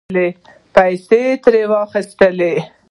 پیسې 0.75 1.19
یې 1.29 1.33
ترې 1.43 1.63
واخستلې 1.73 2.53